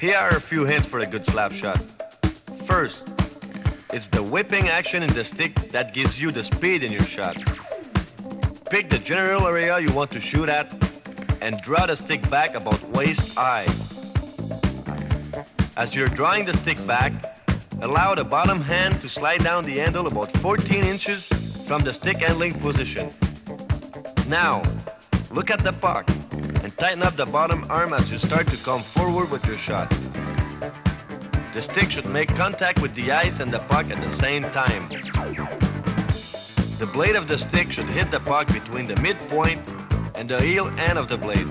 Here 0.00 0.16
are 0.16 0.30
a 0.30 0.40
few 0.40 0.64
hints 0.64 0.88
for 0.88 0.98
a 0.98 1.06
good 1.06 1.24
slap 1.24 1.52
shot. 1.52 1.78
First, 2.66 3.06
it's 3.92 4.08
the 4.08 4.24
whipping 4.32 4.66
action 4.66 5.04
in 5.04 5.12
the 5.14 5.22
stick 5.22 5.54
that 5.70 5.94
gives 5.94 6.20
you 6.20 6.32
the 6.32 6.42
speed 6.42 6.82
in 6.82 6.90
your 6.90 7.06
shot. 7.16 7.36
Pick 8.68 8.90
the 8.90 8.98
general 8.98 9.46
area 9.46 9.78
you 9.78 9.92
want 9.92 10.10
to 10.10 10.20
shoot 10.20 10.48
at 10.48 10.85
and 11.40 11.60
draw 11.62 11.86
the 11.86 11.96
stick 11.96 12.28
back 12.30 12.54
about 12.54 12.80
waist 12.90 13.36
high. 13.38 13.66
As 15.76 15.94
you're 15.94 16.08
drawing 16.08 16.44
the 16.44 16.54
stick 16.54 16.78
back, 16.86 17.12
allow 17.82 18.14
the 18.14 18.24
bottom 18.24 18.60
hand 18.60 18.94
to 19.00 19.08
slide 19.08 19.44
down 19.44 19.64
the 19.64 19.78
handle 19.78 20.06
about 20.06 20.30
14 20.38 20.84
inches 20.84 21.28
from 21.66 21.82
the 21.82 21.92
stick 21.92 22.18
handling 22.18 22.54
position. 22.54 23.10
Now, 24.28 24.62
look 25.30 25.50
at 25.50 25.60
the 25.60 25.72
puck 25.72 26.08
and 26.62 26.72
tighten 26.78 27.02
up 27.02 27.14
the 27.16 27.26
bottom 27.26 27.66
arm 27.70 27.92
as 27.92 28.10
you 28.10 28.18
start 28.18 28.46
to 28.48 28.64
come 28.64 28.80
forward 28.80 29.30
with 29.30 29.46
your 29.46 29.56
shot. 29.56 29.90
The 31.52 31.62
stick 31.62 31.90
should 31.90 32.08
make 32.08 32.28
contact 32.34 32.80
with 32.80 32.94
the 32.94 33.12
ice 33.12 33.40
and 33.40 33.50
the 33.50 33.60
puck 33.60 33.90
at 33.90 33.98
the 33.98 34.10
same 34.10 34.42
time. 34.44 34.88
The 36.78 36.90
blade 36.92 37.16
of 37.16 37.28
the 37.28 37.38
stick 37.38 37.72
should 37.72 37.86
hit 37.86 38.10
the 38.10 38.20
puck 38.20 38.46
between 38.48 38.86
the 38.86 38.96
midpoint 39.00 39.60
and 40.16 40.28
the 40.28 40.40
heel 40.40 40.68
end 40.78 40.98
of 40.98 41.08
the 41.08 41.16
blade. 41.16 41.46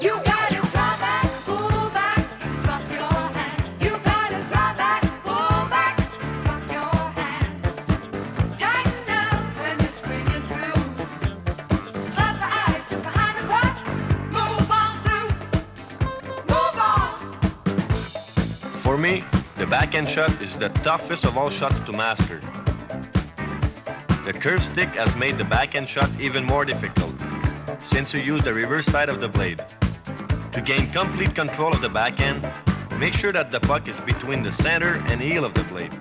You 0.00 0.14
gotta 0.22 0.60
draw 0.70 0.92
back, 1.02 1.26
pull 1.44 1.90
back, 1.90 2.22
drop 2.62 2.88
your 2.88 3.00
hand. 3.34 3.82
You 3.82 3.90
gotta 4.04 4.38
draw 4.50 4.74
back, 4.76 5.02
pull 5.24 5.68
back, 5.68 5.96
drop 6.44 6.62
your 6.70 6.94
hand. 7.18 7.64
Tighten 8.56 9.08
up 9.08 9.42
when 9.58 9.74
you're 9.80 9.96
swinging 10.02 10.44
through. 10.50 10.82
Slap 12.14 12.34
the 12.38 12.48
ice 12.70 12.88
just 12.88 13.02
behind 13.02 13.38
the 13.38 13.44
puck. 13.52 13.74
Move 14.32 14.70
on 14.70 14.92
through. 15.04 15.30
Move 16.52 16.76
on. 16.78 17.10
For 18.84 18.96
me, 18.96 19.24
the 19.56 19.66
backhand 19.66 20.08
shot 20.08 20.30
is 20.40 20.56
the 20.56 20.68
toughest 20.68 21.24
of 21.24 21.36
all 21.36 21.50
shots 21.50 21.80
to 21.80 21.92
master. 21.92 22.40
The 24.26 24.32
curved 24.32 24.64
stick 24.64 24.88
has 24.96 25.14
made 25.14 25.38
the 25.38 25.44
backhand 25.44 25.88
shot 25.88 26.10
even 26.18 26.44
more 26.44 26.64
difficult, 26.64 27.14
since 27.78 28.12
you 28.12 28.18
use 28.18 28.42
the 28.42 28.52
reverse 28.52 28.84
side 28.84 29.08
of 29.08 29.20
the 29.20 29.28
blade. 29.28 29.64
To 30.50 30.60
gain 30.60 30.90
complete 30.90 31.32
control 31.36 31.70
of 31.72 31.80
the 31.80 31.88
backhand, 31.88 32.42
make 32.98 33.14
sure 33.14 33.30
that 33.30 33.52
the 33.52 33.60
puck 33.60 33.86
is 33.86 34.00
between 34.00 34.42
the 34.42 34.50
center 34.50 34.94
and 35.12 35.20
heel 35.20 35.44
of 35.44 35.54
the 35.54 35.62
blade. 35.70 35.94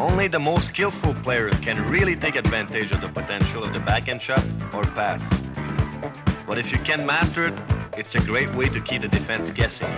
Only 0.00 0.28
the 0.28 0.38
most 0.38 0.70
skillful 0.70 1.12
players 1.12 1.52
can 1.60 1.76
really 1.90 2.16
take 2.16 2.36
advantage 2.36 2.90
of 2.90 3.02
the 3.02 3.08
potential 3.08 3.62
of 3.62 3.74
the 3.74 3.80
backhand 3.80 4.22
shot 4.22 4.42
or 4.72 4.84
pass. 4.96 5.22
But 6.46 6.56
if 6.56 6.72
you 6.72 6.78
can 6.78 7.04
master 7.04 7.48
it, 7.48 7.54
it's 7.98 8.14
a 8.14 8.20
great 8.20 8.50
way 8.54 8.70
to 8.70 8.80
keep 8.80 9.02
the 9.02 9.08
defense 9.08 9.50
guessing. 9.50 9.92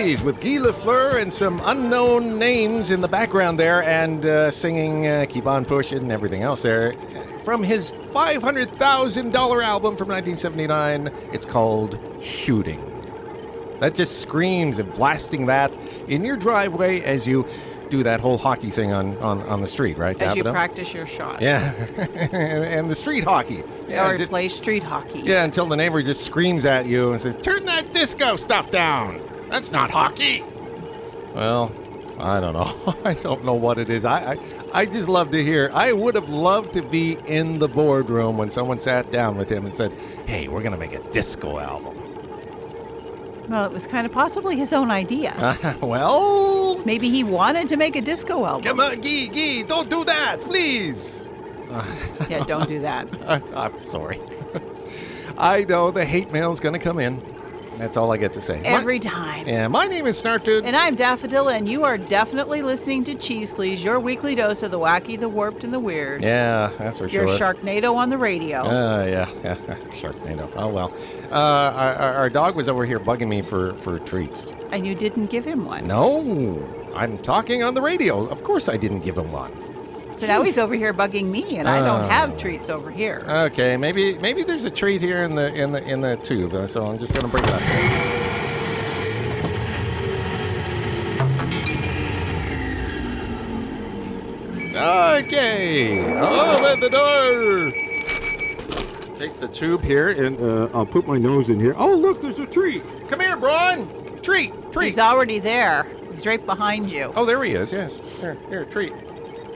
Please, 0.00 0.22
with 0.22 0.40
Guy 0.40 0.56
Lafleur 0.56 1.20
and 1.20 1.30
some 1.30 1.60
unknown 1.64 2.38
names 2.38 2.90
in 2.90 3.02
the 3.02 3.08
background 3.08 3.58
there, 3.58 3.82
and 3.82 4.24
uh, 4.24 4.50
singing 4.50 5.06
uh, 5.06 5.26
"Keep 5.28 5.46
on 5.46 5.66
Pushing" 5.66 5.98
and 5.98 6.12
everything 6.12 6.42
else 6.42 6.62
there 6.62 6.94
from 7.40 7.62
his 7.62 7.90
five 8.12 8.42
hundred 8.42 8.70
thousand 8.70 9.32
dollar 9.32 9.62
album 9.62 9.96
from 9.96 10.08
1979. 10.08 11.12
It's 11.34 11.44
called 11.44 11.98
"Shooting." 12.22 12.86
That 13.80 13.94
just 13.94 14.22
screams 14.22 14.78
of 14.78 14.94
blasting 14.94 15.46
that 15.46 15.72
in 16.08 16.24
your 16.24 16.36
driveway 16.36 17.02
as 17.02 17.26
you 17.26 17.46
do 17.90 18.02
that 18.02 18.20
whole 18.20 18.38
hockey 18.38 18.70
thing 18.70 18.92
on, 18.92 19.16
on, 19.18 19.42
on 19.42 19.60
the 19.60 19.66
street, 19.66 19.98
right? 19.98 20.20
As 20.22 20.36
you 20.36 20.44
practice 20.44 20.94
your 20.94 21.06
shots. 21.06 21.42
Yeah, 21.42 21.74
and, 21.98 22.34
and 22.34 22.90
the 22.90 22.94
street 22.94 23.24
hockey. 23.24 23.64
Yeah, 23.88 24.08
or 24.10 24.16
just- 24.16 24.30
play 24.30 24.48
street 24.48 24.82
hockey. 24.82 25.20
yeah, 25.20 25.44
until 25.44 25.66
the 25.66 25.76
neighbor 25.76 26.02
just 26.02 26.24
screams 26.24 26.64
at 26.64 26.86
you 26.86 27.10
and 27.10 27.20
says, 27.20 27.36
"Turn 27.36 27.66
that 27.66 27.92
disco 27.92 28.36
stuff 28.36 28.70
down. 28.70 29.20
That's 29.50 29.70
not 29.72 29.90
hockey." 29.90 30.42
Well, 31.34 31.70
I 32.18 32.40
don't 32.40 32.52
know. 32.54 32.94
I 33.04 33.14
don't 33.14 33.44
know 33.44 33.54
what 33.54 33.78
it 33.78 33.90
is. 33.90 34.04
I, 34.04 34.32
I 34.32 34.38
I 34.72 34.86
just 34.86 35.08
love 35.08 35.30
to 35.32 35.42
hear. 35.42 35.70
I 35.74 35.92
would 35.92 36.14
have 36.14 36.28
loved 36.28 36.72
to 36.74 36.82
be 36.82 37.18
in 37.26 37.58
the 37.58 37.68
boardroom 37.68 38.36
when 38.36 38.50
someone 38.50 38.78
sat 38.78 39.10
down 39.10 39.36
with 39.36 39.48
him 39.48 39.64
and 39.64 39.74
said, 39.74 39.92
"Hey, 40.26 40.48
we're 40.48 40.62
gonna 40.62 40.76
make 40.76 40.92
a 40.92 41.02
disco 41.10 41.58
album." 41.58 41.96
Well, 43.48 43.64
it 43.64 43.72
was 43.72 43.88
kind 43.88 44.06
of 44.06 44.12
possibly 44.12 44.56
his 44.56 44.72
own 44.72 44.92
idea. 44.92 45.32
Uh, 45.32 45.74
well, 45.82 46.78
Maybe 46.84 47.10
he 47.10 47.24
wanted 47.24 47.68
to 47.70 47.76
make 47.76 47.96
a 47.96 48.00
disco 48.00 48.46
album. 48.46 48.62
come 48.62 48.78
on, 48.80 49.02
Gee, 49.02 49.28
Gee, 49.28 49.64
don't 49.64 49.90
do 49.90 50.04
that, 50.04 50.36
please. 50.42 51.26
Yeah, 52.28 52.44
don't 52.44 52.68
do 52.68 52.78
that. 52.80 53.08
I, 53.26 53.42
I'm 53.54 53.78
sorry. 53.80 54.20
I 55.36 55.64
know 55.64 55.90
the 55.90 56.04
hate 56.04 56.30
mail 56.30 56.52
is 56.52 56.60
gonna 56.60 56.78
come 56.78 57.00
in. 57.00 57.20
That's 57.80 57.96
all 57.96 58.12
I 58.12 58.18
get 58.18 58.32
to 58.34 58.42
say. 58.42 58.60
My- 58.60 58.68
Every 58.68 58.98
time. 59.00 59.48
yeah, 59.48 59.66
my 59.66 59.86
name 59.86 60.06
is 60.06 60.22
Snarf 60.22 60.44
Dude. 60.44 60.64
And 60.66 60.76
I'm 60.76 60.96
Daffodilla, 60.96 61.56
and 61.56 61.66
you 61.66 61.84
are 61.84 61.96
definitely 61.96 62.60
listening 62.60 63.04
to 63.04 63.14
Cheese 63.14 63.52
Please, 63.52 63.82
your 63.82 63.98
weekly 63.98 64.34
dose 64.34 64.62
of 64.62 64.70
the 64.70 64.78
wacky, 64.78 65.18
the 65.18 65.28
warped, 65.28 65.64
and 65.64 65.72
the 65.72 65.80
weird. 65.80 66.22
Yeah, 66.22 66.70
that's 66.78 66.98
for 66.98 67.08
sure. 67.08 67.26
Your 67.26 67.36
sure. 67.36 67.54
Sharknado 67.54 67.94
on 67.94 68.10
the 68.10 68.18
radio. 68.18 68.58
Uh, 68.64 69.04
yeah, 69.04 69.30
yeah, 69.42 69.54
Sharknado. 70.00 70.50
Oh 70.56 70.68
well. 70.68 70.94
Uh, 71.30 71.34
our, 71.34 71.94
our- 71.94 72.12
our 72.14 72.30
dog 72.30 72.54
was 72.54 72.68
over 72.68 72.84
here 72.84 73.00
bugging 73.00 73.28
me 73.28 73.40
for 73.40 73.72
for 73.74 73.98
treats. 73.98 74.52
and 74.72 74.86
you 74.86 74.94
didn't 74.94 75.26
give 75.30 75.44
him 75.44 75.64
one. 75.64 75.86
No, 75.86 76.62
I'm 76.94 77.16
talking 77.18 77.62
on 77.62 77.74
the 77.74 77.80
radio. 77.82 78.26
Of 78.26 78.44
course, 78.44 78.68
I 78.68 78.76
didn't 78.76 79.00
give 79.00 79.16
him 79.16 79.32
one. 79.32 79.52
So 80.20 80.26
now 80.26 80.42
he's 80.42 80.58
over 80.58 80.74
here 80.74 80.92
bugging 80.92 81.30
me, 81.30 81.56
and 81.56 81.66
I 81.66 81.78
don't 81.78 82.02
Oh. 82.04 82.08
have 82.08 82.36
treats 82.36 82.68
over 82.68 82.90
here. 82.90 83.24
Okay, 83.26 83.78
maybe 83.78 84.18
maybe 84.18 84.42
there's 84.42 84.64
a 84.64 84.70
treat 84.70 85.00
here 85.00 85.22
in 85.24 85.34
the 85.34 85.50
in 85.54 85.72
the 85.72 85.82
in 85.82 86.02
the 86.02 86.16
tube. 86.16 86.52
uh, 86.52 86.66
So 86.66 86.84
I'm 86.84 86.98
just 86.98 87.14
gonna 87.14 87.28
bring 87.28 87.42
it 87.42 87.50
up. 87.50 87.62
Okay, 94.76 96.00
open 96.20 96.80
the 96.80 96.88
door. 96.88 97.70
Take 99.16 99.38
the 99.40 99.48
tube 99.48 99.82
here 99.82 100.10
and 100.10 100.40
uh, 100.40 100.68
I'll 100.72 100.86
put 100.86 101.06
my 101.06 101.18
nose 101.18 101.50
in 101.50 101.58
here. 101.60 101.74
Oh, 101.76 101.94
look, 101.94 102.22
there's 102.22 102.38
a 102.38 102.46
treat. 102.46 102.82
Come 103.08 103.20
here, 103.20 103.36
Braun. 103.36 104.20
Treat, 104.22 104.72
treat. 104.72 104.86
He's 104.86 104.98
already 104.98 105.38
there. 105.40 105.86
He's 106.12 106.26
right 106.26 106.44
behind 106.44 106.90
you. 106.90 107.12
Oh, 107.16 107.24
there 107.24 107.42
he 107.42 107.52
is. 107.52 107.72
Yes. 107.72 108.20
Here, 108.20 108.36
here, 108.48 108.64
treat. 108.64 108.92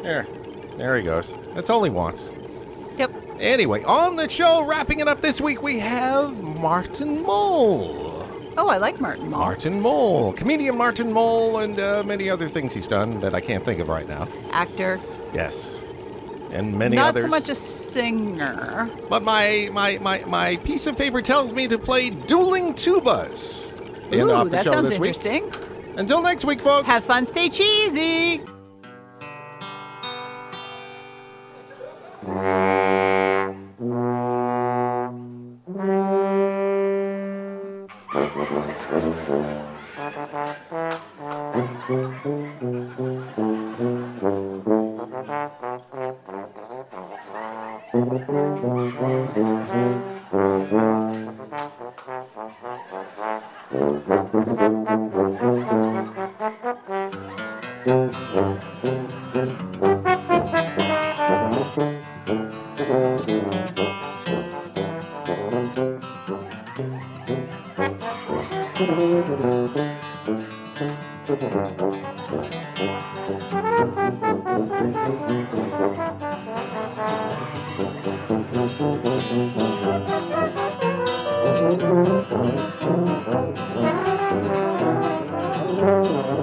There, 0.02 0.26
there 0.76 0.96
he 0.96 1.02
goes. 1.02 1.34
That's 1.54 1.70
all 1.70 1.82
he 1.84 1.90
wants. 1.90 2.30
Yep. 2.96 3.12
Anyway, 3.40 3.82
on 3.84 4.16
the 4.16 4.28
show, 4.28 4.64
wrapping 4.64 5.00
it 5.00 5.08
up 5.08 5.20
this 5.20 5.40
week, 5.40 5.62
we 5.62 5.78
have 5.80 6.42
Martin 6.42 7.22
Mull. 7.22 8.28
Oh, 8.56 8.68
I 8.68 8.78
like 8.78 9.00
Martin 9.00 9.30
Mull. 9.30 9.40
Martin 9.40 9.80
Mull, 9.80 10.32
comedian 10.32 10.76
Martin 10.76 11.12
Mull, 11.12 11.58
and 11.58 11.78
uh, 11.80 12.04
many 12.06 12.30
other 12.30 12.46
things 12.46 12.72
he's 12.72 12.86
done 12.86 13.20
that 13.20 13.34
I 13.34 13.40
can't 13.40 13.64
think 13.64 13.80
of 13.80 13.88
right 13.88 14.08
now. 14.08 14.28
Actor. 14.52 15.00
Yes, 15.32 15.84
and 16.52 16.76
many 16.78 16.94
Not 16.96 17.08
others. 17.08 17.24
Not 17.24 17.30
so 17.30 17.36
much 17.40 17.48
a 17.48 17.54
singer. 17.56 18.88
But 19.08 19.24
my, 19.24 19.68
my 19.72 19.98
my 19.98 20.24
my 20.26 20.56
piece 20.58 20.86
of 20.86 20.96
paper 20.96 21.20
tells 21.20 21.52
me 21.52 21.66
to 21.66 21.78
play 21.78 22.10
dueling 22.10 22.74
tubas. 22.74 23.70
Ooh, 24.12 24.48
that 24.48 24.64
sounds 24.64 24.90
this 24.90 24.98
week. 25.00 25.08
interesting. 25.08 25.52
Until 25.96 26.22
next 26.22 26.44
week, 26.44 26.60
folks. 26.60 26.86
Have 26.86 27.02
fun, 27.02 27.26
stay 27.26 27.48
cheesy. 27.48 28.42
Mm-hmm. 32.26 32.53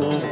Cheese 0.02 0.32